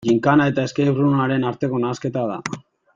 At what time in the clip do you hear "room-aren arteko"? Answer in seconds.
1.01-1.85